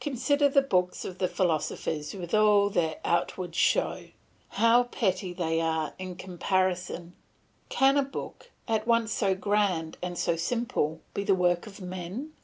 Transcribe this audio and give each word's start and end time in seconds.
Consider 0.00 0.50
the 0.50 0.60
books 0.60 1.02
of 1.02 1.16
the 1.16 1.28
philosophers 1.28 2.12
with 2.12 2.34
all 2.34 2.68
their 2.68 2.96
outward 3.06 3.54
show; 3.54 4.08
how 4.50 4.82
petty 4.82 5.32
they 5.32 5.62
are 5.62 5.94
in 5.98 6.14
comparison! 6.16 7.14
Can 7.70 7.96
a 7.96 8.02
book 8.02 8.50
at 8.68 8.86
once 8.86 9.12
so 9.12 9.34
grand 9.34 9.96
and 10.02 10.18
so 10.18 10.36
simple 10.36 11.00
be 11.14 11.24
the 11.24 11.34
work 11.34 11.66
of 11.66 11.80
men? 11.80 12.34